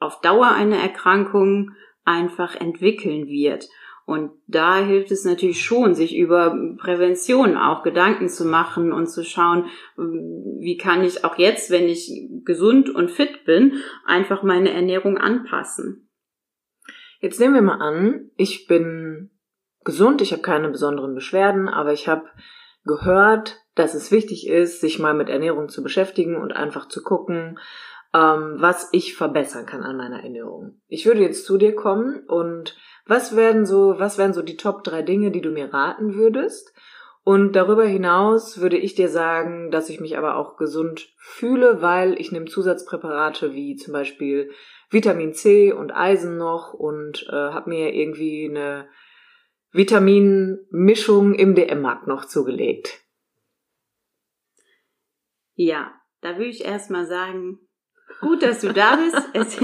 [0.00, 1.70] auf Dauer eine Erkrankung
[2.04, 3.70] einfach entwickeln wird.
[4.10, 9.22] Und da hilft es natürlich schon, sich über Prävention auch Gedanken zu machen und zu
[9.22, 12.10] schauen, wie kann ich auch jetzt, wenn ich
[12.44, 16.10] gesund und fit bin, einfach meine Ernährung anpassen.
[17.20, 19.30] Jetzt nehmen wir mal an, ich bin
[19.84, 22.24] gesund, ich habe keine besonderen Beschwerden, aber ich habe
[22.84, 27.60] gehört, dass es wichtig ist, sich mal mit Ernährung zu beschäftigen und einfach zu gucken,
[28.12, 30.80] ähm, was ich verbessern kann an meiner Ernährung.
[30.88, 34.84] Ich würde jetzt zu dir kommen und was wären so, was wären so die Top
[34.84, 36.72] drei Dinge, die du mir raten würdest?
[37.22, 42.18] Und darüber hinaus würde ich dir sagen, dass ich mich aber auch gesund fühle, weil
[42.18, 44.50] ich nehme Zusatzpräparate wie zum Beispiel
[44.88, 48.88] Vitamin C und Eisen noch und äh, habe mir irgendwie eine
[49.72, 53.00] Vitaminmischung im DM-Markt noch zugelegt.
[55.54, 57.60] Ja, da würde ich erstmal sagen,
[58.20, 59.60] gut, dass du da bist.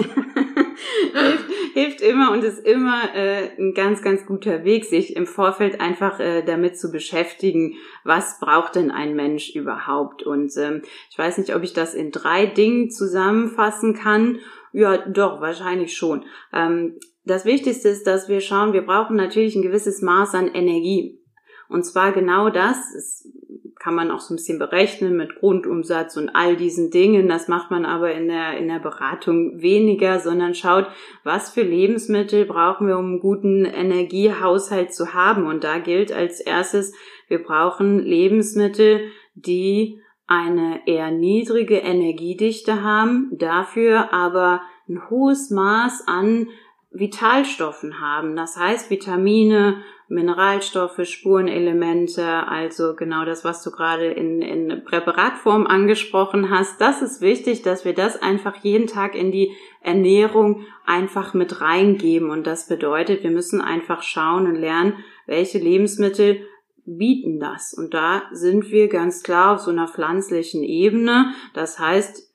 [1.76, 6.18] Hilft immer und ist immer äh, ein ganz, ganz guter Weg, sich im Vorfeld einfach
[6.20, 10.22] äh, damit zu beschäftigen, was braucht denn ein Mensch überhaupt.
[10.22, 14.38] Und ähm, ich weiß nicht, ob ich das in drei Dingen zusammenfassen kann.
[14.72, 16.24] Ja, doch, wahrscheinlich schon.
[16.50, 21.20] Ähm, das Wichtigste ist, dass wir schauen, wir brauchen natürlich ein gewisses Maß an Energie.
[21.68, 23.30] Und zwar genau das, es
[23.78, 27.28] kann man auch so ein bisschen berechnen mit Grundumsatz und all diesen Dingen.
[27.28, 30.86] Das macht man aber in der, in der Beratung weniger, sondern schaut,
[31.24, 35.46] was für Lebensmittel brauchen wir, um einen guten Energiehaushalt zu haben.
[35.46, 36.94] Und da gilt als erstes,
[37.28, 46.48] wir brauchen Lebensmittel, die eine eher niedrige Energiedichte haben, dafür aber ein hohes Maß an
[46.90, 48.36] Vitalstoffen haben.
[48.36, 56.48] Das heißt Vitamine, Mineralstoffe, Spurenelemente, also genau das, was du gerade in, in Präparatform angesprochen
[56.50, 56.80] hast.
[56.80, 62.30] Das ist wichtig, dass wir das einfach jeden Tag in die Ernährung einfach mit reingeben.
[62.30, 64.94] Und das bedeutet, wir müssen einfach schauen und lernen,
[65.26, 66.46] welche Lebensmittel
[66.84, 67.74] bieten das.
[67.74, 71.32] Und da sind wir ganz klar auf so einer pflanzlichen Ebene.
[71.52, 72.32] Das heißt,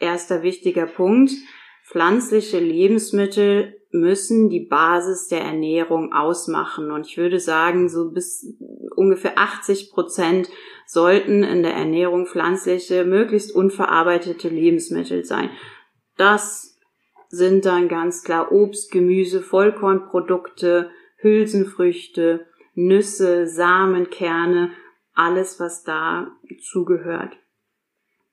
[0.00, 1.30] erster wichtiger Punkt,
[1.86, 6.90] pflanzliche Lebensmittel müssen die Basis der Ernährung ausmachen.
[6.90, 8.56] Und ich würde sagen, so bis
[8.96, 10.48] ungefähr 80 Prozent
[10.86, 15.50] sollten in der Ernährung pflanzliche, möglichst unverarbeitete Lebensmittel sein.
[16.16, 16.78] Das
[17.28, 24.70] sind dann ganz klar Obst, Gemüse, Vollkornprodukte, Hülsenfrüchte, Nüsse, Samen, Kerne,
[25.14, 27.36] alles, was da zugehört.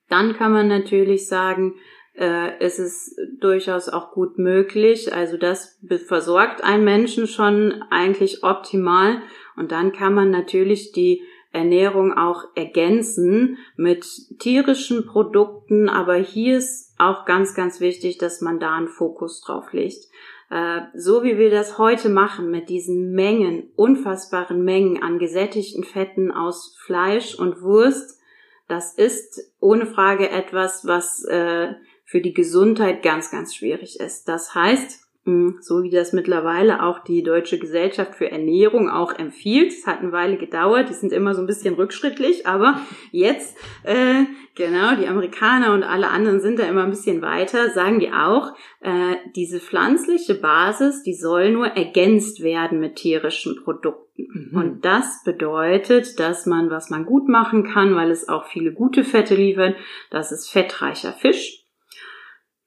[0.09, 1.75] Dann kann man natürlich sagen,
[2.19, 5.13] äh, ist es durchaus auch gut möglich.
[5.13, 9.21] Also das versorgt einen Menschen schon eigentlich optimal.
[9.55, 14.05] Und dann kann man natürlich die Ernährung auch ergänzen mit
[14.37, 15.87] tierischen Produkten.
[15.87, 20.05] Aber hier ist auch ganz, ganz wichtig, dass man da einen Fokus drauf legt.
[20.49, 26.31] Äh, so wie wir das heute machen mit diesen Mengen, unfassbaren Mengen an gesättigten Fetten
[26.31, 28.19] aus Fleisch und Wurst,
[28.67, 31.73] das ist ohne Frage etwas, was äh,
[32.09, 34.27] für die Gesundheit ganz, ganz schwierig ist.
[34.27, 39.71] Das heißt, hm, so wie das mittlerweile auch die Deutsche Gesellschaft für Ernährung auch empfiehlt.
[39.71, 44.23] Es hat eine Weile gedauert, die sind immer so ein bisschen rückschrittlich, aber jetzt, äh,
[44.55, 48.55] genau, die Amerikaner und alle anderen sind da immer ein bisschen weiter, sagen die auch,
[48.81, 54.49] äh, diese pflanzliche Basis, die soll nur ergänzt werden mit tierischen Produkten.
[54.51, 54.57] Mhm.
[54.57, 59.03] Und das bedeutet, dass man, was man gut machen kann, weil es auch viele gute
[59.03, 59.75] Fette liefert,
[60.09, 61.58] das ist fettreicher Fisch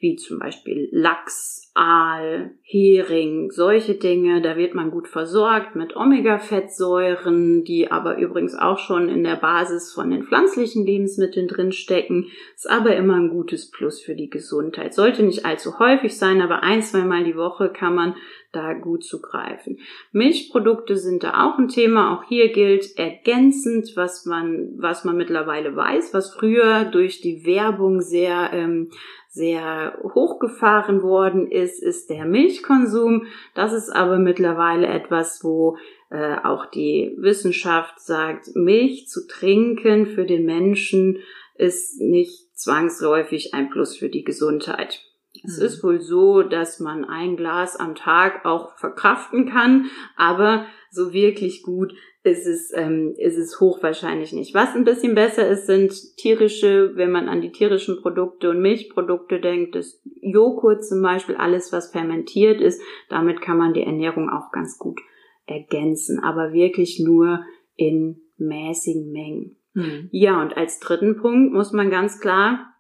[0.03, 4.43] wie zum Beispiel Lachs, Aal, Hering, solche Dinge.
[4.43, 9.91] Da wird man gut versorgt mit Omega-Fettsäuren, die aber übrigens auch schon in der Basis
[9.91, 12.27] von den pflanzlichen Lebensmitteln drinstecken.
[12.55, 14.93] Ist aber immer ein gutes Plus für die Gesundheit.
[14.93, 18.17] Sollte nicht allzu häufig sein, aber ein, zweimal die Woche kann man
[18.53, 19.79] da gut zugreifen.
[20.13, 22.15] Milchprodukte sind da auch ein Thema.
[22.15, 28.03] Auch hier gilt ergänzend, was man, was man mittlerweile weiß, was früher durch die Werbung
[28.03, 28.91] sehr ähm,
[29.35, 33.27] sehr hochgefahren worden ist, ist der Milchkonsum.
[33.55, 35.77] Das ist aber mittlerweile etwas, wo
[36.11, 41.19] äh, auch die Wissenschaft sagt, Milch zu trinken für den Menschen
[41.57, 45.03] ist nicht zwangsläufig ein Plus für die Gesundheit.
[45.45, 45.65] Es mhm.
[45.65, 51.63] ist wohl so, dass man ein Glas am Tag auch verkraften kann, aber so wirklich
[51.63, 51.95] gut
[52.25, 54.55] ist es, ähm, ist es hochwahrscheinlich nicht.
[54.55, 59.41] Was ein bisschen besser ist, sind tierische, wenn man an die tierischen Produkte und Milchprodukte
[59.41, 64.53] denkt, das Joghurt zum Beispiel, alles was fermentiert ist, damit kann man die Ernährung auch
[64.53, 65.01] ganz gut
[65.47, 69.57] ergänzen, aber wirklich nur in mäßigen Mengen.
[69.75, 70.09] Mhm.
[70.13, 72.73] Ja, und als dritten Punkt muss man ganz klar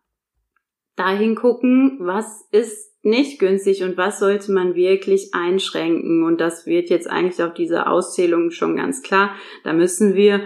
[0.94, 6.24] dahin gucken, was ist nicht günstig und was sollte man wirklich einschränken.
[6.24, 9.34] Und das wird jetzt eigentlich auf diese Auszählung schon ganz klar.
[9.64, 10.42] Da müssen wir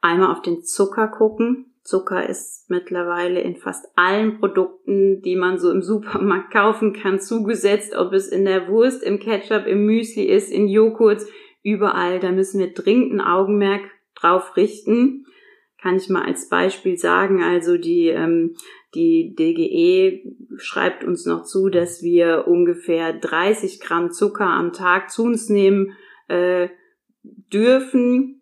[0.00, 1.66] einmal auf den Zucker gucken.
[1.82, 7.94] Zucker ist mittlerweile in fast allen Produkten, die man so im Supermarkt kaufen kann, zugesetzt,
[7.94, 11.22] ob es in der Wurst, im Ketchup, im Müsli ist, in Joghurt,
[11.62, 12.20] überall.
[12.20, 13.82] Da müssen wir dringend ein Augenmerk
[14.14, 15.26] drauf richten.
[15.80, 18.56] Kann ich mal als Beispiel sagen, also die ähm,
[18.94, 25.24] die DGE schreibt uns noch zu, dass wir ungefähr 30 Gramm Zucker am Tag zu
[25.24, 25.96] uns nehmen
[26.28, 26.68] äh,
[27.22, 28.40] dürfen,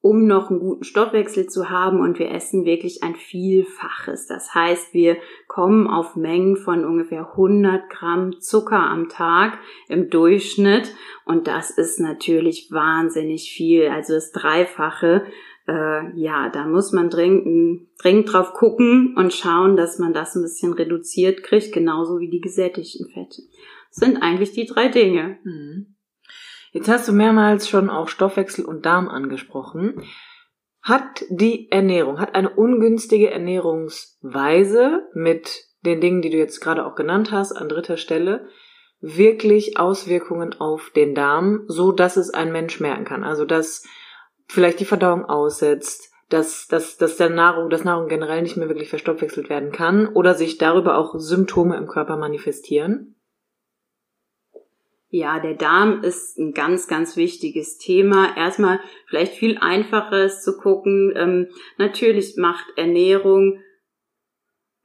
[0.00, 2.00] um noch einen guten Stoffwechsel zu haben.
[2.00, 4.26] Und wir essen wirklich ein Vielfaches.
[4.26, 10.94] Das heißt, wir kommen auf Mengen von ungefähr 100 Gramm Zucker am Tag im Durchschnitt.
[11.26, 15.26] Und das ist natürlich wahnsinnig viel, also das Dreifache
[15.68, 20.42] äh, ja, da muss man dringend, dringend drauf gucken und schauen, dass man das ein
[20.42, 23.42] bisschen reduziert kriegt, genauso wie die gesättigten Fette.
[23.90, 25.38] Das sind eigentlich die drei Dinge.
[25.44, 25.94] Mhm.
[26.72, 30.02] Jetzt hast du mehrmals schon auch Stoffwechsel und Darm angesprochen.
[30.82, 36.94] Hat die Ernährung, hat eine ungünstige Ernährungsweise mit den Dingen, die du jetzt gerade auch
[36.94, 38.48] genannt hast, an dritter Stelle,
[39.00, 43.22] wirklich Auswirkungen auf den Darm, so dass es ein Mensch merken kann?
[43.22, 43.84] Also, dass
[44.48, 48.90] vielleicht die Verdauung aussetzt, dass, dass, dass der Nahrung, dass Nahrung generell nicht mehr wirklich
[48.90, 53.14] verstoffwechselt werden kann oder sich darüber auch Symptome im Körper manifestieren?
[55.10, 58.36] Ja, der Darm ist ein ganz, ganz wichtiges Thema.
[58.36, 61.14] Erstmal vielleicht viel einfacher ist zu gucken.
[61.16, 63.60] Ähm, natürlich macht Ernährung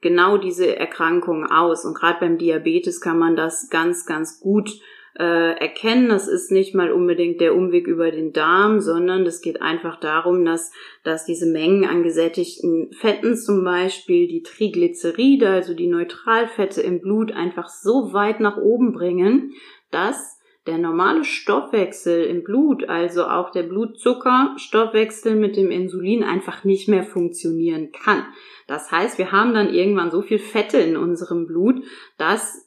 [0.00, 1.84] genau diese Erkrankung aus.
[1.84, 4.70] Und gerade beim Diabetes kann man das ganz, ganz gut
[5.18, 6.08] äh, erkennen.
[6.08, 10.44] Das ist nicht mal unbedingt der Umweg über den Darm, sondern es geht einfach darum,
[10.44, 10.72] dass,
[11.02, 17.32] dass diese Mengen an gesättigten Fetten zum Beispiel die Triglyceride, also die Neutralfette im Blut
[17.32, 19.52] einfach so weit nach oben bringen,
[19.90, 20.34] dass
[20.66, 27.04] der normale Stoffwechsel im Blut, also auch der Blutzuckerstoffwechsel mit dem Insulin einfach nicht mehr
[27.04, 28.24] funktionieren kann.
[28.66, 31.84] Das heißt, wir haben dann irgendwann so viel Fette in unserem Blut,
[32.16, 32.64] dass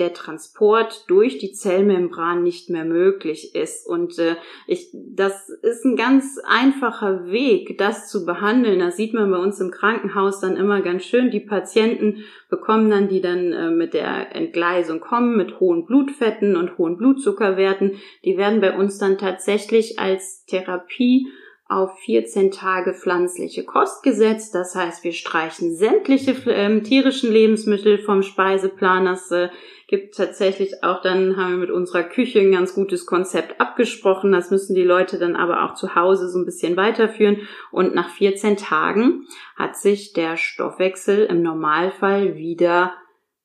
[0.00, 3.86] der Transport durch die Zellmembran nicht mehr möglich ist.
[3.86, 4.36] Und äh,
[4.66, 8.80] ich, das ist ein ganz einfacher Weg, das zu behandeln.
[8.80, 11.30] Das sieht man bei uns im Krankenhaus dann immer ganz schön.
[11.30, 16.78] Die Patienten bekommen dann, die dann äh, mit der Entgleisung kommen, mit hohen Blutfetten und
[16.78, 17.92] hohen Blutzuckerwerten,
[18.24, 21.28] die werden bei uns dann tatsächlich als Therapie
[21.70, 24.54] auf 14 Tage pflanzliche Kost gesetzt.
[24.56, 29.04] Das heißt, wir streichen sämtliche äh, tierischen Lebensmittel vom Speiseplan.
[29.04, 29.50] Das äh,
[29.86, 34.32] gibt tatsächlich auch, dann haben wir mit unserer Küche ein ganz gutes Konzept abgesprochen.
[34.32, 37.48] Das müssen die Leute dann aber auch zu Hause so ein bisschen weiterführen.
[37.70, 42.94] Und nach 14 Tagen hat sich der Stoffwechsel im Normalfall wieder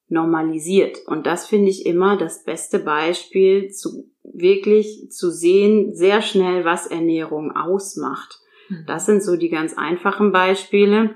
[0.07, 0.97] normalisiert.
[1.06, 6.88] Und das finde ich immer das beste Beispiel zu wirklich zu sehen, sehr schnell, was
[6.88, 8.40] Ernährung ausmacht.
[8.69, 8.86] Mhm.
[8.88, 11.15] Das sind so die ganz einfachen Beispiele.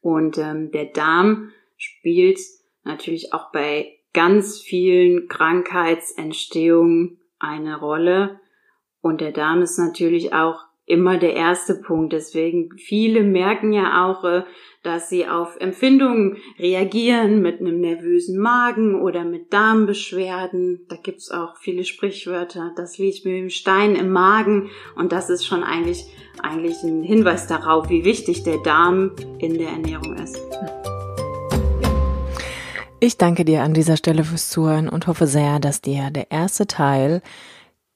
[0.00, 2.38] Und ähm, der Darm spielt
[2.84, 8.40] natürlich auch bei ganz vielen Krankheitsentstehungen eine Rolle.
[9.00, 12.12] Und der Darm ist natürlich auch immer der erste Punkt.
[12.12, 14.42] Deswegen viele merken ja auch, äh,
[14.82, 20.86] dass sie auf Empfindungen reagieren mit einem nervösen Magen oder mit Darmbeschwerden.
[20.88, 22.72] Da gibt's auch viele Sprichwörter.
[22.76, 26.06] Das liegt mit dem Stein im Magen und das ist schon eigentlich
[26.42, 30.40] eigentlich ein Hinweis darauf, wie wichtig der Darm in der Ernährung ist.
[33.00, 36.66] Ich danke dir an dieser Stelle fürs Zuhören und hoffe sehr, dass dir der erste
[36.66, 37.22] Teil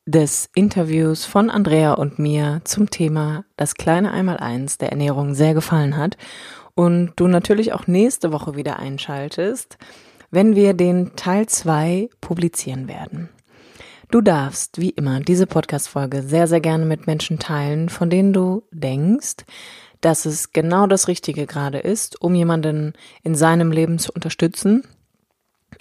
[0.06, 5.96] des Interviews von Andrea und mir zum Thema das kleine Einmaleins der Ernährung sehr gefallen
[5.96, 6.16] hat
[6.74, 9.78] und du natürlich auch nächste Woche wieder einschaltest,
[10.30, 13.28] wenn wir den Teil 2 publizieren werden.
[14.10, 18.64] Du darfst, wie immer, diese Podcast-Folge sehr, sehr gerne mit Menschen teilen, von denen du
[18.72, 19.44] denkst,
[20.00, 24.82] dass es genau das Richtige gerade ist, um jemanden in seinem Leben zu unterstützen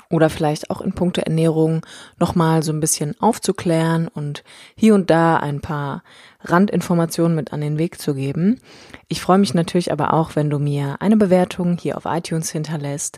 [0.09, 1.85] oder vielleicht auch in puncto Ernährung
[2.19, 4.43] nochmal so ein bisschen aufzuklären und
[4.75, 6.03] hier und da ein paar
[6.41, 8.59] Randinformationen mit an den Weg zu geben.
[9.07, 13.17] Ich freue mich natürlich aber auch, wenn du mir eine Bewertung hier auf iTunes hinterlässt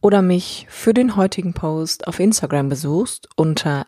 [0.00, 3.86] oder mich für den heutigen Post auf Instagram besuchst unter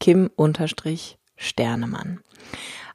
[0.00, 2.20] kim-sternemann.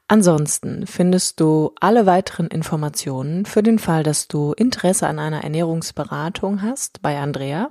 [0.08, 6.62] Ansonsten findest du alle weiteren Informationen für den Fall, dass du Interesse an einer Ernährungsberatung
[6.62, 7.68] hast bei Andrea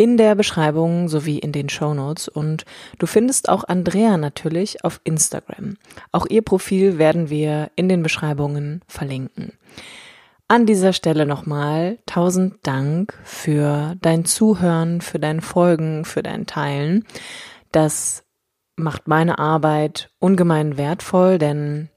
[0.00, 2.64] in der Beschreibung sowie in den Show Notes und
[2.98, 5.76] du findest auch Andrea natürlich auf Instagram.
[6.10, 9.52] Auch ihr Profil werden wir in den Beschreibungen verlinken.
[10.48, 17.04] An dieser Stelle nochmal tausend Dank für dein Zuhören, für dein Folgen, für dein Teilen.
[17.70, 18.24] Das
[18.76, 21.90] macht meine Arbeit ungemein wertvoll, denn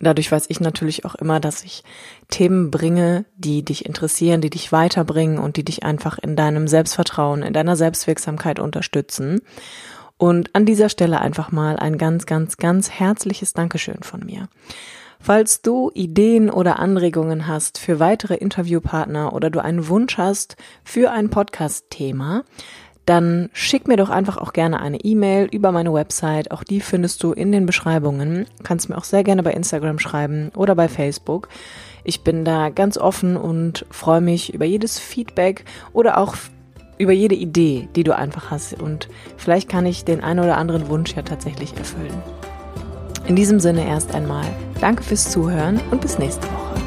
[0.00, 1.82] Dadurch weiß ich natürlich auch immer, dass ich
[2.28, 7.42] Themen bringe, die dich interessieren, die dich weiterbringen und die dich einfach in deinem Selbstvertrauen,
[7.42, 9.40] in deiner Selbstwirksamkeit unterstützen.
[10.18, 14.48] Und an dieser Stelle einfach mal ein ganz, ganz, ganz herzliches Dankeschön von mir.
[15.18, 21.10] Falls du Ideen oder Anregungen hast für weitere Interviewpartner oder du einen Wunsch hast für
[21.10, 22.44] ein Podcast-Thema,
[23.06, 26.50] dann schick mir doch einfach auch gerne eine E-Mail über meine Website.
[26.50, 28.46] Auch die findest du in den Beschreibungen.
[28.64, 31.48] Kannst mir auch sehr gerne bei Instagram schreiben oder bei Facebook.
[32.02, 36.36] Ich bin da ganz offen und freue mich über jedes Feedback oder auch
[36.98, 38.80] über jede Idee, die du einfach hast.
[38.80, 42.22] Und vielleicht kann ich den einen oder anderen Wunsch ja tatsächlich erfüllen.
[43.26, 44.46] In diesem Sinne erst einmal
[44.80, 46.85] danke fürs Zuhören und bis nächste Woche.